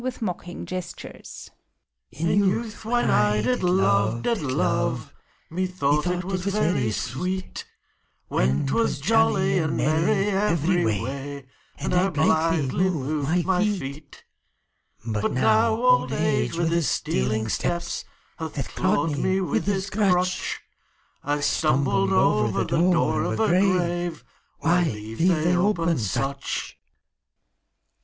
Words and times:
In 0.01 0.65
youth 2.43 2.83
when 2.85 3.11
I 3.11 3.43
did 3.43 3.61
love, 3.61 4.23
did 4.23 4.41
love, 4.41 5.13
Methought 5.51 6.07
it 6.07 6.23
was 6.23 6.43
very 6.45 6.89
sweet; 6.89 7.65
When 8.27 8.65
't 8.65 8.73
was 8.73 8.99
jolly 8.99 9.59
and 9.59 9.77
merry 9.77 10.29
every 10.31 10.83
way, 10.83 11.45
And 11.77 11.93
I 11.93 12.09
blithely 12.09 12.89
moved 12.89 13.45
my 13.45 13.63
feet. 13.63 14.23
But 15.05 15.33
now 15.33 15.75
old 15.75 16.11
Age, 16.11 16.55
with 16.55 16.71
his 16.71 16.89
stealing 16.89 17.47
steps, 17.47 18.03
Hath 18.39 18.69
clawed 18.69 19.19
me 19.19 19.39
with 19.39 19.67
his 19.67 19.91
crutch: 19.91 20.61
I 21.23 21.41
stumbled 21.41 22.11
over 22.11 22.63
the 22.63 22.77
door 22.79 23.21
of 23.21 23.39
a 23.39 23.47
grave; 23.49 24.23
Why 24.61 24.81
leave 24.83 25.27
they 25.27 25.55
open 25.55 25.99
such? 25.99 26.79